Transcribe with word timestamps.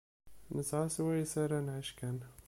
Nesεa 0.53 0.87
swayes 0.93 1.33
ara 1.43 1.59
nεic 1.67 1.89
kan. 1.99 2.17